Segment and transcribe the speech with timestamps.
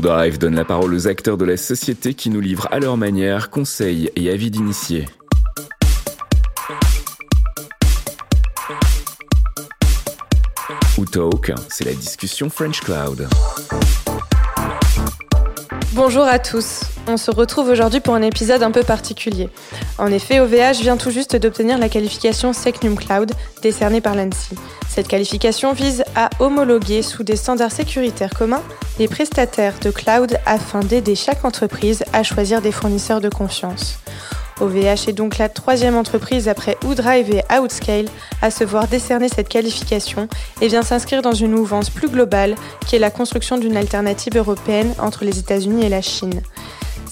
[0.00, 3.50] Drive donne la parole aux acteurs de la société qui nous livrent à leur manière
[3.50, 5.04] conseils et avis d'initiés.
[10.96, 13.28] Ou Talk, c'est la discussion French Cloud.
[15.92, 16.80] Bonjour à tous.
[17.10, 19.48] On se retrouve aujourd'hui pour un épisode un peu particulier.
[19.96, 23.32] En effet, OVH vient tout juste d'obtenir la qualification Secnum Cloud
[23.62, 24.56] décernée par l'ANSI.
[24.90, 28.62] Cette qualification vise à homologuer sous des standards sécuritaires communs
[28.98, 34.00] les prestataires de cloud afin d'aider chaque entreprise à choisir des fournisseurs de confiance.
[34.60, 38.08] OVH est donc la troisième entreprise après OoDrive et Outscale
[38.42, 40.28] à se voir décerner cette qualification
[40.60, 42.54] et vient s'inscrire dans une mouvance plus globale
[42.86, 46.42] qui est la construction d'une alternative européenne entre les États-Unis et la Chine.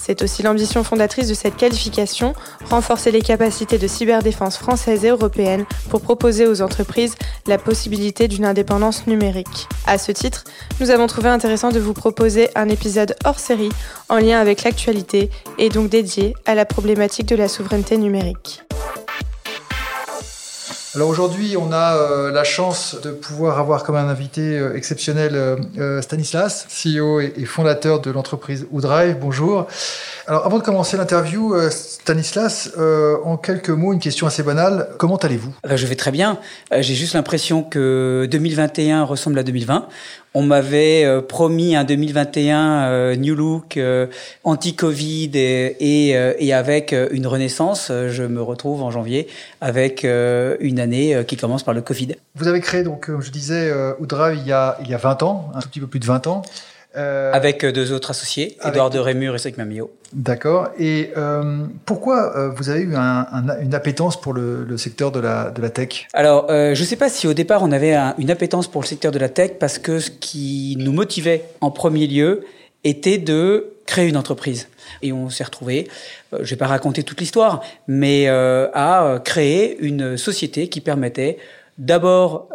[0.07, 2.33] C'est aussi l'ambition fondatrice de cette qualification,
[2.69, 7.15] renforcer les capacités de cyberdéfense française et européenne pour proposer aux entreprises
[7.45, 9.67] la possibilité d'une indépendance numérique.
[9.85, 10.45] À ce titre,
[10.79, 13.73] nous avons trouvé intéressant de vous proposer un épisode hors série
[14.07, 18.61] en lien avec l'actualité et donc dédié à la problématique de la souveraineté numérique.
[20.95, 25.33] Alors aujourd'hui, on a euh, la chance de pouvoir avoir comme un invité euh, exceptionnel
[25.35, 29.17] euh, Stanislas, CEO et, fondateur de l'entreprise Oudrive.
[29.19, 29.67] Bonjour.
[30.27, 32.71] Alors avant de commencer l'interview, Stanislas,
[33.23, 34.89] en quelques mots, une question assez banale.
[34.97, 35.53] Comment allez-vous?
[35.73, 36.37] Je vais très bien.
[36.71, 39.87] J'ai juste l'impression que 2021 ressemble à 2020.
[40.39, 44.05] On m'avait euh, promis un 2021 euh, New Look, euh,
[44.43, 47.87] anti-Covid et, avec une renaissance.
[47.87, 49.27] Je me retrouve en janvier
[49.61, 52.17] avec une année qui commence par le Covid.
[52.35, 55.23] Vous avez créé, donc, comme je disais, Oudrive il y, a, il y a 20
[55.23, 56.43] ans, un tout petit peu plus de 20 ans.
[56.95, 59.91] Euh, avec euh, deux autres associés, Edouard de Rémur et Cédric Mamio.
[60.13, 60.69] D'accord.
[60.79, 65.69] Et euh, pourquoi vous avez eu une appétence pour le, secteur de la, de la
[65.69, 66.07] tech?
[66.13, 69.11] Alors, je ne sais pas si au départ on avait une appétence pour le secteur
[69.11, 72.45] de la tech parce que ce qui nous motivait en premier lieu
[72.83, 74.69] était de créer une entreprise.
[75.01, 75.89] Et on s'est retrouvé,
[76.31, 81.37] je ne vais pas raconter toute l'histoire, mais à créer une société qui permettait
[81.77, 82.49] d'abord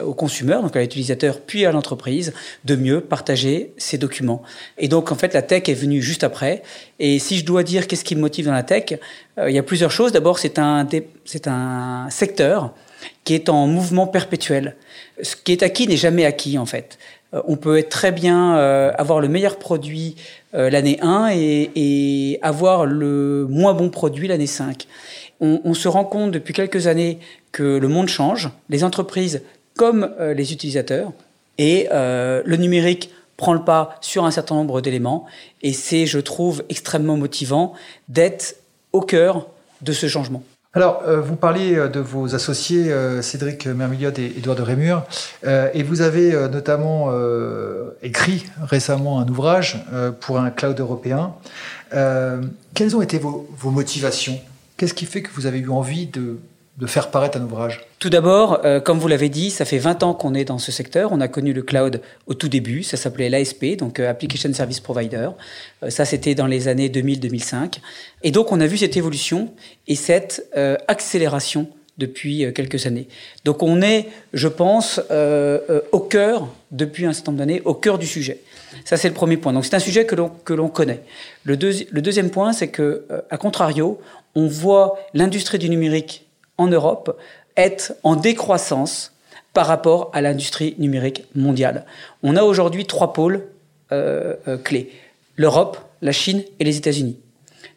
[0.00, 2.32] au consommateur, donc à l'utilisateur, puis à l'entreprise,
[2.64, 4.42] de mieux partager ses documents.
[4.78, 6.62] Et donc, en fait, la tech est venue juste après.
[6.98, 8.98] Et si je dois dire qu'est-ce qui me motive dans la tech,
[9.38, 10.12] euh, il y a plusieurs choses.
[10.12, 10.86] D'abord, c'est un,
[11.24, 12.72] c'est un secteur
[13.24, 14.76] qui est en mouvement perpétuel.
[15.22, 16.98] Ce qui est acquis n'est jamais acquis, en fait.
[17.34, 20.16] Euh, on peut être très bien euh, avoir le meilleur produit
[20.54, 24.86] l'année 1 et, et avoir le moins bon produit l'année 5
[25.40, 27.18] on, se rend compte depuis quelques années
[27.52, 29.42] que le monde change, les entreprises
[29.76, 31.12] comme euh, les utilisateurs,
[31.58, 35.26] et euh, le numérique prend le pas sur un certain nombre d'éléments,
[35.62, 37.74] et c'est, je trouve, extrêmement motivant
[38.08, 38.56] d'être
[38.92, 39.46] au cœur
[39.82, 40.42] de ce changement.
[40.74, 45.04] Alors, euh, vous parliez de vos associés Cédric Mermilliod et Édouard de Rémur,
[45.46, 47.12] et vous avez notamment
[48.02, 49.84] écrit récemment un ouvrage
[50.20, 51.34] pour un cloud européen.
[51.90, 54.40] quelles ont été vos motivations?
[54.78, 56.38] Qu'est-ce qui fait que vous avez eu envie de,
[56.86, 60.14] faire paraître un ouvrage Tout d'abord, euh, comme vous l'avez dit, ça fait 20 ans
[60.14, 61.10] qu'on est dans ce secteur.
[61.10, 62.84] On a connu le cloud au tout début.
[62.84, 65.30] Ça s'appelait l'ASP, donc euh, Application Service Provider.
[65.82, 67.80] Euh, ça, c'était dans les années 2000-2005.
[68.22, 69.52] Et donc, on a vu cette évolution
[69.88, 70.48] et cette
[70.86, 71.68] accélération
[71.98, 73.08] depuis quelques années.
[73.44, 75.00] Donc, on est, je pense,
[75.90, 78.38] au cœur, depuis un certain nombre d'années, au cœur du sujet.
[78.84, 79.52] Ça, c'est le premier point.
[79.52, 80.14] Donc, c'est un sujet que
[80.54, 81.00] l'on connaît.
[81.42, 84.00] Le, le, deuxième point, c'est que, à contrario,
[84.34, 87.18] on voit l'industrie du numérique en Europe
[87.56, 89.12] être en décroissance
[89.52, 91.84] par rapport à l'industrie numérique mondiale.
[92.22, 93.48] On a aujourd'hui trois pôles
[93.92, 94.92] euh, euh, clés.
[95.36, 97.18] L'Europe, la Chine et les États-Unis.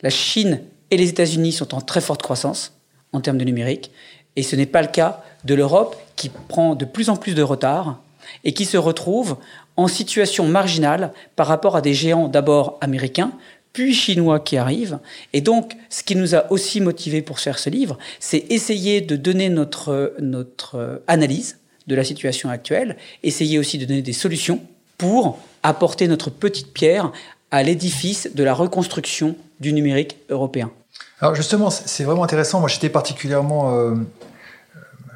[0.01, 0.61] La Chine
[0.91, 2.73] et les États-Unis sont en très forte croissance
[3.13, 3.91] en termes de numérique,
[4.35, 7.43] et ce n'est pas le cas de l'Europe qui prend de plus en plus de
[7.43, 7.99] retard
[8.43, 9.37] et qui se retrouve
[9.75, 13.31] en situation marginale par rapport à des géants d'abord américains,
[13.73, 14.99] puis chinois qui arrivent.
[15.33, 19.15] Et donc, ce qui nous a aussi motivés pour faire ce livre, c'est essayer de
[19.15, 24.61] donner notre, notre analyse de la situation actuelle, essayer aussi de donner des solutions
[24.97, 27.11] pour apporter notre petite pierre
[27.51, 30.71] à l'édifice de la reconstruction du numérique européen.
[31.19, 32.59] Alors justement, c'est vraiment intéressant.
[32.59, 33.95] Moi, j'étais particulièrement euh,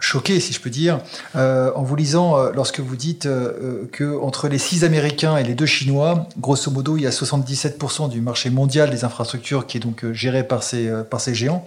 [0.05, 0.99] choqué, si je peux dire,
[1.35, 5.43] euh, en vous lisant euh, lorsque vous dites euh, que entre les six Américains et
[5.43, 9.77] les deux Chinois, grosso modo, il y a 77% du marché mondial des infrastructures qui
[9.77, 11.65] est donc géré par ces, par ces géants.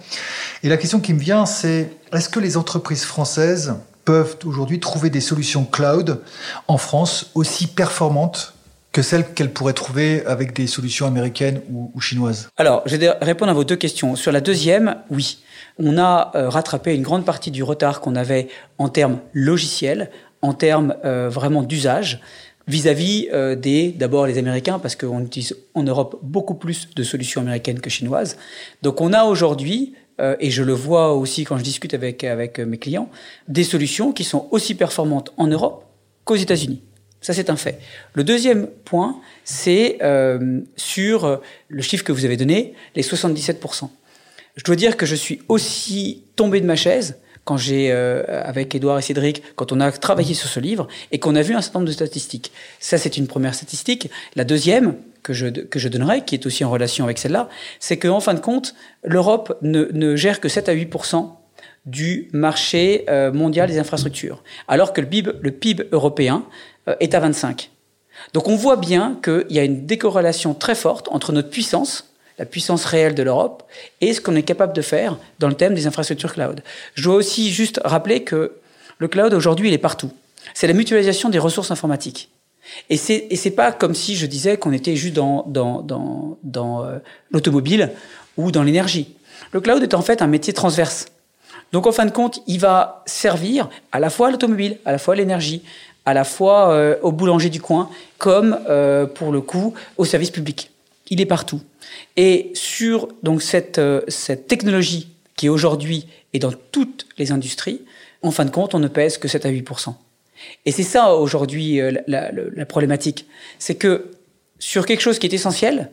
[0.63, 3.75] Et la question qui me vient, c'est est-ce que les entreprises françaises
[4.05, 6.21] peuvent aujourd'hui trouver des solutions cloud
[6.69, 8.53] en France aussi performantes
[8.93, 12.49] que celles qu'elles pourraient trouver avec des solutions américaines ou chinoises?
[12.55, 14.15] Alors, je vais répondre à vos deux questions.
[14.15, 15.39] Sur la deuxième, oui
[15.79, 20.11] on a euh, rattrapé une grande partie du retard qu'on avait en termes logiciels,
[20.41, 22.21] en termes euh, vraiment d'usage.
[22.67, 27.41] vis-à-vis euh, des d'abord les Américains parce qu'on utilise en Europe beaucoup plus de solutions
[27.41, 28.37] américaines que chinoises.
[28.83, 29.95] Donc on a aujourd'hui
[30.41, 33.09] et je le vois aussi quand je discute avec avec mes clients
[33.47, 35.85] des solutions qui sont aussi performantes en Europe
[36.25, 36.81] qu'aux États-Unis.
[37.21, 37.79] Ça, c'est un fait.
[38.13, 39.97] Le deuxième point, c'est
[40.75, 41.39] sur
[41.69, 43.89] le chiffre que vous avez donné, les 77%.
[44.55, 48.75] Je dois dire que je suis aussi tombé de ma chaise quand j'ai, euh, avec
[48.75, 51.61] Edouard et Cédric, quand on a travaillé sur ce livre et qu'on a vu un
[51.61, 52.51] certain nombre de statistiques.
[52.79, 54.11] Ça, c'est une première statistique.
[54.35, 57.49] La deuxième, que je, que je donnerai, qui est aussi en relation avec celle-là,
[57.79, 61.31] c'est qu'en fin de compte, l'Europe ne, ne gère que 7 à 8%
[61.85, 66.45] du marché euh, mondial des infrastructures, alors que le PIB, le PIB européen
[66.87, 67.71] euh, est à 25.
[68.33, 72.45] Donc on voit bien qu'il y a une décorrélation très forte entre notre puissance la
[72.45, 73.63] puissance réelle de l'Europe
[74.01, 76.63] et ce qu'on est capable de faire dans le thème des infrastructures cloud.
[76.95, 78.53] Je dois aussi juste rappeler que
[78.97, 80.11] le cloud aujourd'hui, il est partout.
[80.53, 82.31] C'est la mutualisation des ressources informatiques.
[82.89, 86.85] Et c'est et c'est pas comme si je disais qu'on était juste dans dans dans,
[86.85, 86.99] euh,
[87.31, 87.91] l'automobile
[88.37, 89.15] ou dans l'énergie.
[89.51, 91.07] Le cloud est en fait un métier transverse.
[91.71, 94.97] Donc en fin de compte, il va servir à la fois à l'automobile, à la
[94.97, 95.63] fois à l'énergie,
[96.05, 100.31] à la fois euh, au boulanger du coin, comme euh, pour le coup au service
[100.31, 100.71] public.
[101.09, 101.61] Il est partout.
[102.17, 107.81] Et sur donc cette, euh, cette technologie qui aujourd'hui est dans toutes les industries,
[108.21, 109.67] en fin de compte, on ne pèse que 7 à 8
[110.65, 113.25] Et c'est ça aujourd'hui euh, la, problématique.
[113.57, 114.11] C'est que
[114.59, 115.91] sur quelque chose qui est essentiel,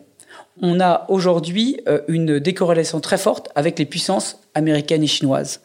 [0.60, 5.60] on a aujourd'hui euh, une décorrélation très forte avec les puissances américaines et chinoises.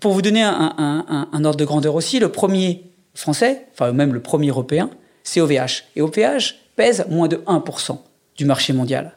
[0.00, 2.82] Pour vous donner un, un ordre de grandeur aussi, le premier
[3.14, 4.90] français, enfin même le premier européen,
[5.22, 5.84] c'est OVH.
[5.94, 7.98] Et OVH pèse moins de 1%
[8.36, 9.16] du marché mondial.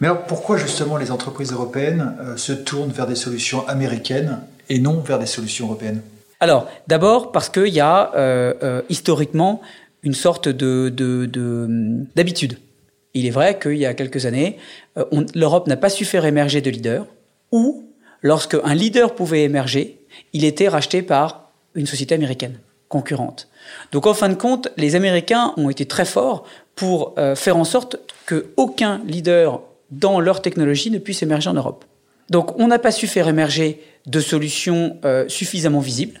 [0.00, 4.78] Mais alors pourquoi justement les entreprises européennes euh, se tournent vers des solutions américaines et
[4.78, 6.02] non vers des solutions européennes?
[6.40, 9.60] Alors d'abord parce qu'il y a euh, euh, historiquement
[10.04, 10.88] une sorte de,
[12.14, 12.50] d'habitude.
[12.50, 12.60] De, de,
[13.14, 14.58] Il est vrai qu'il y a quelques années,
[15.34, 17.06] l'Europe n'a pas su faire émerger de leader,
[17.50, 17.84] ou
[18.22, 19.98] lorsque un leader pouvait émerger,
[20.32, 22.58] il était racheté par une société américaine
[22.88, 23.48] concurrente.
[23.92, 26.44] Donc en fin de compte, les Américains ont été très forts
[26.78, 29.60] pour euh, faire en sorte qu'aucun leader
[29.90, 31.84] dans leur technologie ne puisse émerger en Europe.
[32.30, 36.20] Donc on n'a pas su faire émerger de solutions euh, suffisamment visibles.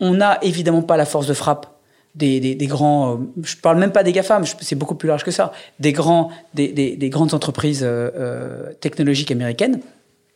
[0.00, 1.72] On n'a évidemment pas la force de frappe
[2.16, 5.52] des, grands, euh, je parle même pas des GAFAM, c'est beaucoup plus large que ça,
[5.78, 9.80] des, grands, des, des grandes entreprises euh, technologiques américaines.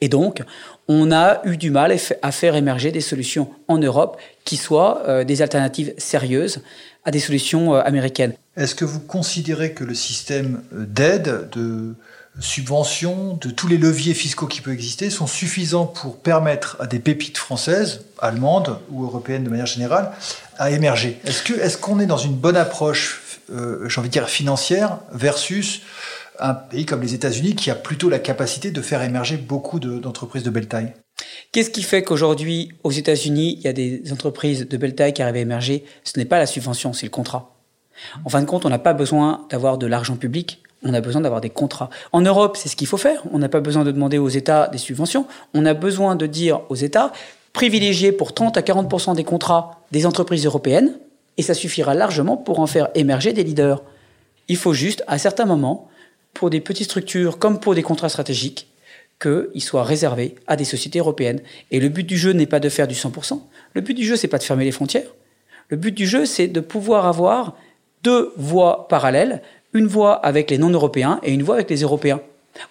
[0.00, 0.42] Et donc,
[0.86, 5.42] on a eu du mal à faire émerger des solutions en Europe qui soient des
[5.42, 6.62] alternatives sérieuses
[7.04, 8.34] à des solutions euh, américaines.
[8.56, 11.94] Est-ce que vous considérez que le système d'aide, de
[12.38, 16.98] subventions, de tous les leviers fiscaux qui peuvent exister sont suffisants pour permettre à des
[16.98, 20.12] pépites françaises, allemandes ou européennes de manière générale
[20.58, 21.18] à émerger?
[21.24, 25.82] Est-ce qu'on est dans une bonne approche, euh, j'ai envie de dire financière, versus
[26.40, 30.42] un pays comme les États-Unis qui a plutôt la capacité de faire émerger beaucoup d'entreprises
[30.42, 30.92] de, belle taille
[31.52, 35.22] Qu'est-ce qui fait qu'aujourd'hui, aux États-Unis, il y a des entreprises de belle taille qui
[35.22, 35.84] arrivent à émerger?
[36.04, 37.54] Ce n'est pas la subvention, c'est le contrat.
[38.24, 41.20] En fin de compte, on n'a pas besoin d'avoir de l'argent public, on a besoin
[41.20, 41.90] d'avoir des contrats.
[42.12, 43.22] En Europe, c'est ce qu'il faut faire.
[43.32, 45.26] On n'a pas besoin de demander aux États des subventions.
[45.52, 47.12] On a besoin de dire aux États,
[47.52, 50.94] privilégier pour 30 à 40% des contrats des entreprises européennes,
[51.36, 53.82] et ça suffira largement pour en faire émerger des leaders.
[54.48, 55.89] Il faut juste, à certains moments,
[56.34, 58.68] pour des petites structures comme pour des contrats stratégiques,
[59.20, 61.40] qu'ils soient réservés à des sociétés européennes.
[61.70, 63.40] Et le but du jeu n'est pas de faire du 100%.
[63.74, 65.14] Le but du jeu, c'est pas de fermer les frontières.
[65.68, 67.56] Le but du jeu, c'est de pouvoir avoir
[68.02, 72.20] deux voies parallèles, une voie avec les non-européens et une voie avec les Européens.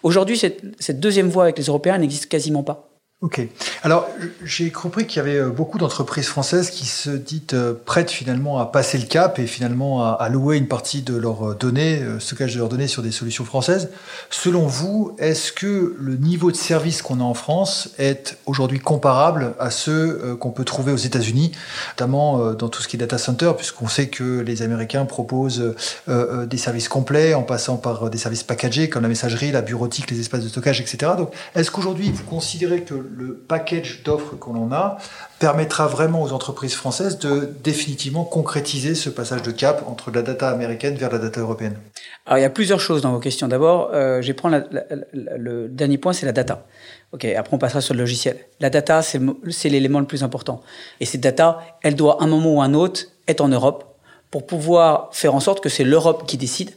[0.04, 2.89] Aujourd'hui, cette, cette deuxième voie avec les Européens n'existe quasiment pas.
[3.22, 3.42] Ok.
[3.84, 4.08] Alors,
[4.46, 8.60] j'ai compris qu'il y avait euh, beaucoup d'entreprises françaises qui se disent euh, prêtes finalement
[8.60, 12.54] à passer le cap et finalement à, louer une partie de leurs euh, données, stockage
[12.54, 13.90] de leurs données sur des solutions françaises.
[14.30, 19.54] Selon vous, est-ce que le niveau de service qu'on a en France est aujourd'hui comparable
[19.60, 21.52] à ceux qu'on peut trouver aux États-Unis,
[21.90, 25.76] notamment dans tout ce qui est data center, puisqu'on sait que les Américains proposent
[26.08, 30.20] des services complets en passant par des services packagés comme la messagerie, la bureautique, les
[30.20, 31.14] espaces de stockage, etc.
[31.18, 34.98] Donc, est-ce qu'aujourd'hui vous considérez que le package d'offres qu'on en a
[35.40, 40.50] permettra vraiment aux entreprises françaises de définitivement concrétiser ce passage de cap entre la data
[40.50, 41.78] américaine vers la data européenne
[42.26, 43.48] Alors il y a plusieurs choses dans vos questions.
[43.48, 46.66] D'abord, euh, je prendre la, le dernier point, c'est la data.
[47.12, 48.38] Ok, après on passera sur le logiciel.
[48.60, 50.62] La data, c'est l'élément le plus important.
[51.00, 53.96] Et cette data, elle doit à un moment ou un autre être en Europe
[54.32, 56.72] pour pouvoir faire en sorte que c'est l'Europe qui décide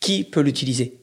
[0.00, 0.98] qui peut l'utiliser.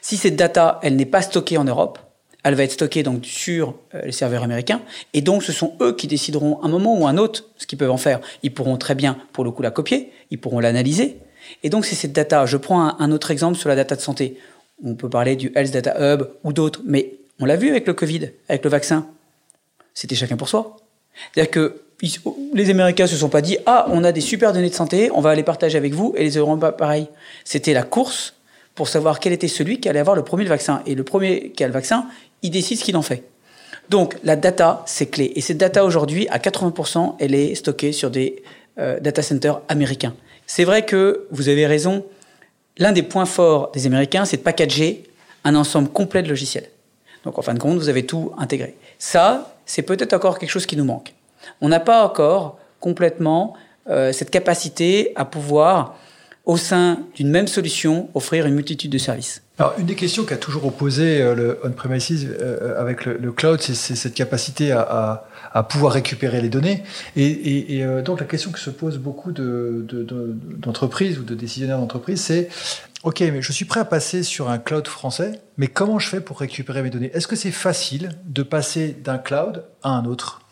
[0.00, 1.98] Si cette data, elle n'est pas stockée en Europe,
[2.46, 4.80] elle va être stockée donc sur euh, les serveurs américains,
[5.14, 7.90] et donc ce sont eux qui décideront un moment ou un autre ce qu'ils peuvent
[7.90, 8.20] en faire.
[8.44, 11.18] Ils pourront très bien, pour le coup, la copier, ils pourront l'analyser,
[11.64, 12.46] Et donc, c'est cette data.
[12.46, 14.38] Je prends un, autre exemple sur la data de santé.
[14.84, 17.94] On peut parler du Health Data Hub ou d'autres, mais on l'a vu avec le
[17.94, 19.08] Covid, avec le vaccin.
[19.92, 20.76] C'était chacun pour soi.
[21.34, 21.82] C'est-à-dire que
[22.54, 25.22] les Américains se sont pas dit ah on a des super données de santé, on
[25.22, 27.08] va les partager avec vous et les Européens pareil.
[27.44, 28.35] C'était la course
[28.76, 31.64] pour savoir quel était celui qui allait avoir le premier vaccin et le premier qui
[31.64, 32.06] a le vaccin,
[32.42, 33.24] il décide ce qu'il en fait.
[33.88, 38.10] Donc la data c'est clé et cette data aujourd'hui à 80% elle est stockée sur
[38.10, 38.42] des
[38.78, 40.14] euh, data centers américains.
[40.46, 42.04] C'est vrai que vous avez raison.
[42.78, 45.04] L'un des points forts des Américains c'est de packager
[45.42, 46.68] un ensemble complet de logiciels.
[47.24, 48.76] Donc en fin de compte vous avez tout intégré.
[48.98, 51.16] Ça c'est peut-être encore quelque chose qui nous manque
[51.60, 53.54] on n'a pas encore complètement
[53.88, 55.96] euh, cette capacité à pouvoir,
[56.46, 59.42] au sein d'une même solution, offrir une multitude de services.
[59.58, 63.74] Alors, une des questions qu'a toujours opposé euh, le on-premises euh, avec le, cloud, c'est
[63.74, 65.24] cette capacité à,
[65.68, 66.82] pouvoir récupérer les données.
[67.16, 72.48] Et, donc, la question que se pose beaucoup d'entreprises ou de décisionnaires d'entreprises, c'est
[73.02, 76.20] OK, mais je suis prêt à passer sur un cloud français, mais comment je fais
[76.20, 77.10] pour récupérer mes données?
[77.14, 80.42] Est-ce que c'est facile de passer d'un cloud à un autre?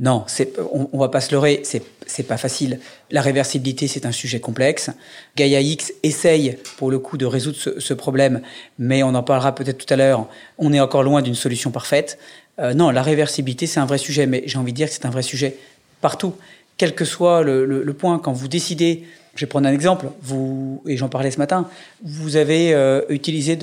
[0.00, 0.24] Non,
[0.72, 2.80] on, on va pas se leurrer, c'est, pas facile.
[3.12, 4.90] La réversibilité, c'est un sujet complexe.
[5.36, 8.40] Gaia X essaye, pour le coup, de résoudre ce, problème,
[8.78, 10.26] mais on en parlera peut-être tout à l'heure.
[10.58, 12.18] On est encore loin d'une solution parfaite.
[12.58, 15.06] Euh, non, la réversibilité, c'est un vrai sujet, mais j'ai envie de dire que c'est
[15.06, 15.56] un vrai sujet
[16.00, 16.34] partout.
[16.76, 19.04] Quel que soit le, point, quand vous décidez,
[19.36, 21.68] je vais prendre un exemple, vous, et j'en parlais ce matin,
[22.02, 23.56] vous avez euh, utilisé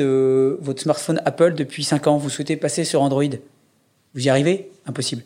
[0.61, 3.23] votre smartphone Apple depuis 5 ans, vous souhaitez passer sur Android.
[4.13, 4.69] Vous y arrivez?
[4.85, 5.23] Impossible.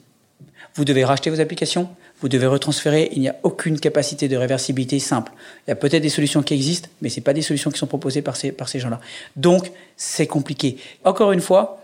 [0.75, 1.89] Vous devez racheter vos applications,
[2.19, 3.09] vous devez retransférer.
[3.13, 5.31] Il n'y a aucune capacité de réversibilité simple.
[5.65, 7.87] Il y a peut-être des solutions qui existent, mais ce pas des solutions qui sont
[7.87, 8.99] proposées par ces, par ces gens-là.
[9.37, 10.77] Donc, c'est compliqué.
[11.05, 11.81] Encore une fois,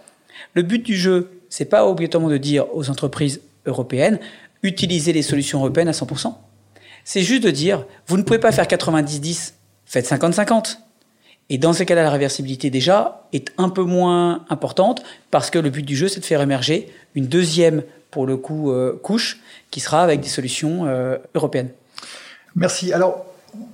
[0.53, 4.19] le but du jeu, c'est pas obligatoirement de dire aux entreprises européennes,
[4.61, 6.33] utilisez les solutions européennes à 100%.
[7.03, 9.53] C'est juste de dire, vous ne pouvez pas faire 90-10,
[9.85, 10.77] faites 50-50.
[11.51, 15.69] Et dans ces cas-là, la réversibilité déjà est un peu moins importante parce que le
[15.69, 19.81] but du jeu, c'est de faire émerger une deuxième pour le coup, euh, couche, qui
[19.81, 21.67] sera avec des solutions euh, européennes.
[22.55, 22.93] Merci.
[22.93, 23.25] Alors,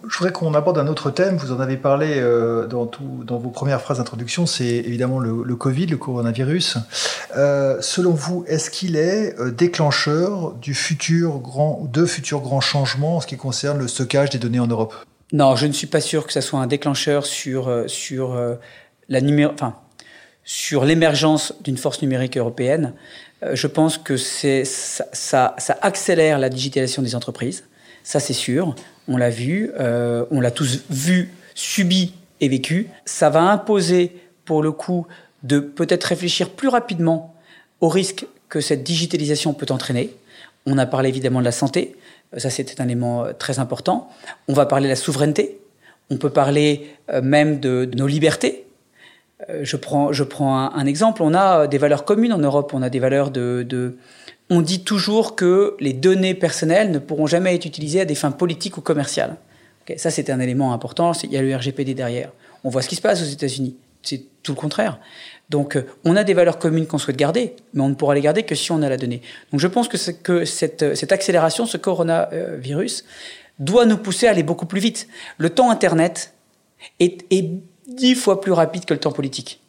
[0.10, 1.38] je voudrais qu'on aborde un autre thème.
[1.38, 2.90] Vous en avez parlé euh, dans,
[3.38, 4.48] vos premières phrases d'introduction.
[4.48, 6.80] C'est évidemment le, Covid, le coronavirus.
[7.36, 13.28] selon vous, est-ce qu'il est déclencheur du futur grand, de futurs grands changements en ce
[13.28, 14.96] qui concerne le stockage des données en Europe?
[15.34, 18.38] Non, je ne suis pas sûr que ça soit un déclencheur sur, sur
[19.10, 19.76] la numéro, enfin,
[20.48, 22.94] sur l'émergence d'une force numérique européenne.
[23.44, 27.66] Euh, je pense que ça, ça, ça, accélère la digitalisation des entreprises.
[28.04, 28.74] Ça, c'est sûr.
[29.10, 32.88] On l'a vu, euh, on l'a tous vu, subi et vécu.
[33.06, 34.16] Ça va imposer,
[34.46, 35.06] pour le coup,
[35.44, 37.36] de peut-être réfléchir plus rapidement
[37.82, 40.16] aux risques que cette digitalisation peut entraîner.
[40.66, 41.98] On a parlé évidemment de la santé.
[42.34, 44.10] Euh, ça, c'était un élément très important.
[44.48, 45.60] On va parler de la souveraineté.
[46.10, 46.90] On peut parler
[47.22, 48.68] même de, nos libertés
[49.50, 51.22] euh, je prends, je prends un, exemple.
[51.22, 52.72] On a des valeurs communes en Europe.
[52.74, 53.98] On a des valeurs de, de,
[54.50, 58.32] On dit toujours que les données personnelles ne pourront jamais être utilisées à des fins
[58.32, 59.38] politiques ou commerciales.
[59.98, 61.12] ça, c'est un élément important.
[61.24, 62.32] Il y a le RGPD derrière.
[62.64, 63.76] On voit ce qui se passe aux États-Unis.
[64.02, 65.00] C'est tout le contraire.
[65.50, 68.22] Donc, euh, on a des valeurs communes qu'on souhaite garder, mais on ne pourra les
[68.22, 69.22] garder que si on a la donnée.
[69.52, 69.98] Donc, je pense que,
[70.46, 73.06] cette, cette accélération, ce coronavirus,
[73.60, 75.08] doit nous pousser à aller beaucoup plus vite.
[75.38, 76.34] Le temps Internet
[77.00, 77.26] est,
[77.88, 79.62] dix fois plus rapide que le temps politique.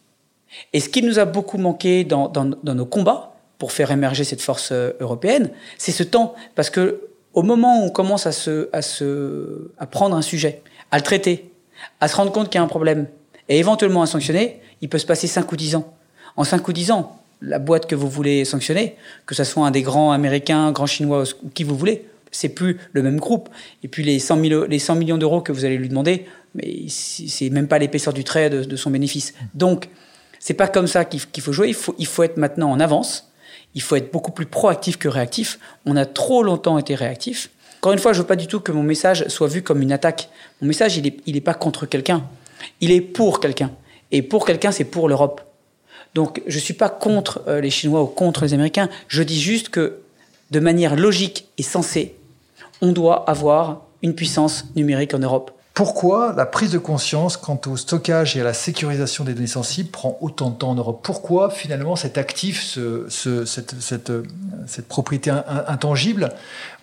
[0.72, 4.24] Et ce qui nous a beaucoup manqué dans, dans, dans nos combats pour faire émerger
[4.24, 6.34] cette force euh, européenne, c'est ce temps.
[6.54, 10.62] Parce que au moment où on commence à, se, à, se, à prendre un sujet,
[10.90, 11.52] à le traiter,
[12.00, 13.06] à se rendre compte qu'il y a un problème,
[13.48, 15.94] et éventuellement à sanctionner, il peut se passer 5 ou 10 ans.
[16.36, 19.70] En 5 ou 10 ans, la boîte que vous voulez sanctionner, que ce soit un
[19.70, 23.48] des grands américains, grands chinois ou qui vous voulez, c'est plus le même groupe.
[23.82, 24.36] Et puis les 100,
[24.68, 28.24] les 100 millions d'euros que vous allez lui demander, mais c'est même pas l'épaisseur du
[28.24, 29.34] trait de, son bénéfice.
[29.54, 29.88] Donc,
[30.38, 31.68] c'est pas comme ça qu'il faut jouer.
[31.68, 33.32] Il faut, il faut être maintenant en avance.
[33.74, 35.58] Il faut être beaucoup plus proactif que réactif.
[35.84, 37.50] On a trop longtemps été réactif.
[37.80, 39.92] Encore une fois, je veux pas du tout que mon message soit vu comme une
[39.92, 40.30] attaque.
[40.60, 42.24] Mon message, il est, il est pas contre quelqu'un.
[42.80, 43.70] Il est pour quelqu'un.
[44.12, 45.42] Et pour quelqu'un, c'est pour l'Europe.
[46.14, 48.88] Donc, je suis pas contre euh, les Chinois ou contre les Américains.
[49.08, 49.98] Je dis juste que,
[50.50, 52.16] de manière logique et sensée,
[52.80, 55.50] on doit avoir une puissance numérique en Europe.
[55.74, 59.90] Pourquoi la prise de conscience quant au stockage et à la sécurisation des données sensibles
[59.90, 61.02] prend autant de temps en Europe?
[61.04, 64.10] Pourquoi finalement cet actif, ce, cette, cette,
[64.66, 66.30] cette, propriété intangible,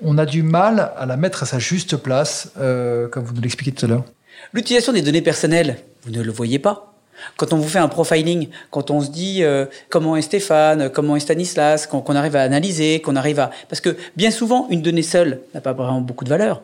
[0.02, 3.42] on a du mal à la mettre à sa juste place, euh, comme vous nous
[3.42, 4.06] l'expliquez tout à l'heure?
[4.54, 6.95] L'utilisation des données personnelles, vous ne le voyez pas.
[7.38, 11.16] Quand on vous fait un profiling, quand on se dit euh, comment est Stéphane, comment
[11.16, 13.52] est Stanislas, qu'on arrive à analyser, qu'on arrive à...
[13.70, 16.62] Parce que bien souvent, une donnée seule n'a pas vraiment beaucoup de valeur.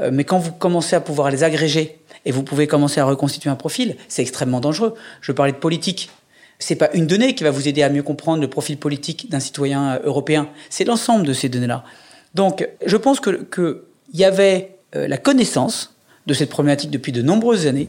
[0.00, 3.50] Euh, mais quand vous commencez à pouvoir les agréger et vous pouvez commencer à reconstituer
[3.50, 3.96] un profil.
[4.08, 4.94] C'est extrêmement dangereux.
[5.20, 6.10] Je parlais de politique.
[6.58, 9.40] C'est pas une donnée qui va vous aider à mieux comprendre le profil politique d'un
[9.40, 10.48] citoyen euh, européen.
[10.70, 11.84] C'est l'ensemble de ces données-là.
[12.34, 15.95] Donc, je pense que qu'il y avait la connaissance
[16.26, 17.88] de cette problématique depuis de nombreuses années.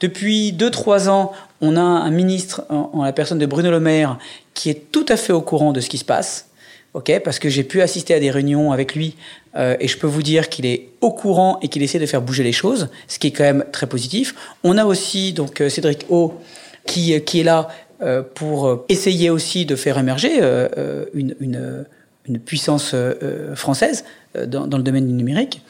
[0.00, 4.18] Depuis 2-3 ans, on a un ministre en, la personne de Bruno Le Maire
[4.54, 6.48] qui est tout à fait au courant de ce qui se passe.
[6.92, 9.16] ok parce que j'ai pu assister à des réunions avec lui
[9.56, 12.20] euh, et je peux vous dire qu'il est au courant et qu'il essaie de faire
[12.20, 14.34] bouger les choses, ce qui est quand même très positif.
[14.64, 16.34] On a aussi donc euh, Cédric O
[16.86, 17.68] qui, qui est là
[18.02, 20.40] euh, pour essayer aussi de faire émerger
[21.14, 21.86] une, une,
[22.26, 22.94] une, puissance
[23.54, 25.62] française dans, dans, le domaine du numérique.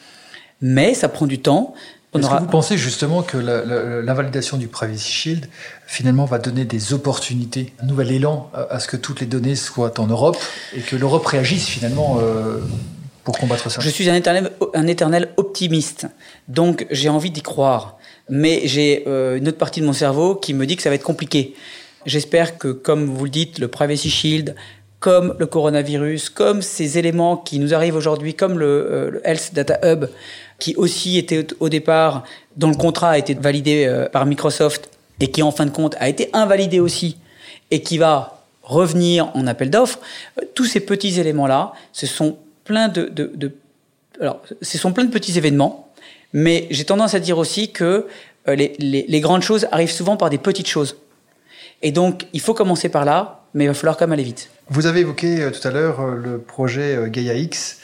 [0.63, 1.75] Mais ça prend du temps.
[2.15, 5.49] Est-ce que vous pensez justement que l'invalidation du Privacy Shield
[5.87, 9.99] finalement va donner des opportunités, un nouvel élan à ce que toutes les données soient
[9.99, 10.37] en Europe
[10.75, 12.59] et que l'Europe réagisse finalement euh,
[13.25, 13.81] pour combattre ça?
[13.81, 16.07] Je suis un éternel, un éternel optimiste,
[16.47, 17.97] donc j'ai envie d'y croire.
[18.29, 20.95] Mais j'ai euh, une autre partie de mon cerveau qui me dit que ça va
[20.95, 21.55] être compliqué.
[22.05, 24.55] J'espère que, comme vous le dites, le Privacy Shield,
[24.99, 29.51] comme le coronavirus, comme ces éléments qui nous arrivent aujourd'hui, comme le, euh, le Health
[29.53, 30.05] Data Hub,
[30.59, 32.23] qui aussi était au départ,
[32.55, 35.95] dont le contrat a été validé euh, par Microsoft et qui en fin de compte
[35.99, 37.17] a été invalidé aussi
[37.71, 39.99] et qui va revenir en appel d'offres,
[40.39, 43.11] euh, tous ces petits éléments-là, ce sont plein de,
[44.21, 45.91] alors, ce sont plein de petits événements,
[46.31, 48.07] mais j'ai tendance à dire aussi que
[48.47, 50.97] euh, les, les grandes choses arrivent souvent par des petites choses.
[51.81, 54.49] Et donc, il faut commencer par là, mais il va falloir quand même aller vite.
[54.69, 57.79] Vous avez évoqué euh, tout à l'heure euh, le projet euh, Gaia X,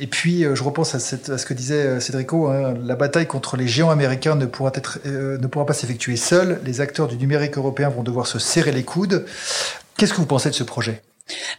[0.00, 3.90] et puis je repense à, ce que disait Cédrico, hein, la bataille contre les géants
[3.90, 8.02] américains ne pourra, être, ne pourra pas s'effectuer seule, les acteurs du numérique européen vont
[8.02, 9.24] devoir se serrer les coudes.
[9.96, 11.02] Qu'est-ce que vous pensez de ce projet?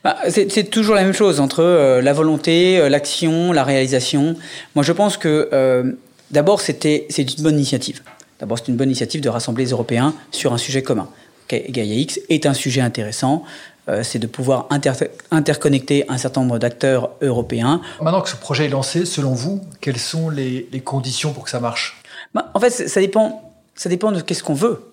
[0.04, 4.36] Bah, c'est toujours la même chose entre la volonté, l'action, la réalisation.
[4.76, 5.96] Moi, je pense que
[6.30, 8.02] d'abord, c'était c'est une bonne initiative.
[8.40, 11.10] D'abord, c'est une bonne initiative de rassembler les Européens sur un sujet commun.
[11.50, 13.44] Gaia X est un sujet intéressant.
[13.88, 14.68] Euh, c'est de pouvoir
[15.30, 17.82] interconnecter un certain nombre d'acteurs européens.
[18.02, 21.60] Maintenant que ce projet est lancé, selon vous, quelles sont les, conditions pour que ça
[21.60, 22.02] marche?
[22.34, 24.92] Bah, En fait, ça dépend, ça dépend de qu'est-ce qu'on veut.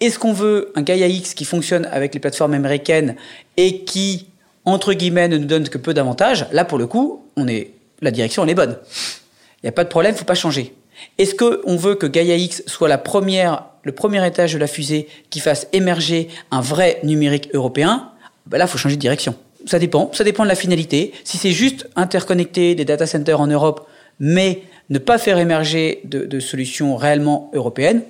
[0.00, 3.16] Est-ce qu'on veut un Gaia X qui fonctionne avec les plateformes américaines
[3.56, 4.28] et qui,
[4.64, 6.46] entre guillemets, ne nous donne que peu d'avantages?
[6.52, 8.76] Là, pour le coup, on est, la direction, elle est bonne.
[9.62, 10.74] Il n'y a pas de problème, il ne faut pas changer.
[11.18, 15.08] Est-ce qu'on veut que Gaia X soit la première, le premier étage de la fusée
[15.30, 18.10] qui fasse émerger un vrai numérique européen?
[18.46, 19.34] Ben Là, il faut changer de direction.
[19.66, 21.12] Ça dépend, ça dépend de la finalité.
[21.24, 23.88] Si c'est juste interconnecter des data centers en Europe,
[24.20, 28.02] mais ne pas faire émerger de, solutions réellement européennes,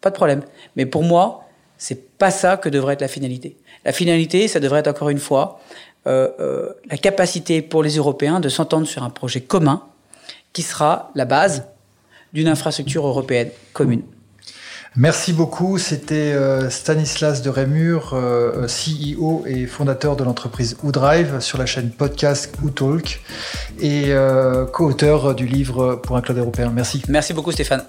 [0.00, 0.42] pas de problème.
[0.76, 1.44] Mais pour moi,
[1.78, 3.56] c'est pas ça que devrait être la finalité.
[3.84, 5.60] La finalité, ça devrait être encore une fois
[6.06, 9.82] euh, euh, la capacité pour les Européens de s'entendre sur un projet commun
[10.52, 11.64] qui sera la base
[12.36, 14.02] d'une infrastructure européenne commune.
[14.94, 15.76] Merci beaucoup.
[15.76, 21.90] C'était euh, Stanislas de Rémur, euh, CEO et fondateur de l'entreprise OuDrive sur la chaîne
[21.90, 23.20] podcast OuTalk
[23.80, 26.70] et euh, co-auteur du livre pour un cloud européen.
[26.74, 27.02] Merci.
[27.08, 27.82] Merci beaucoup Stéphane.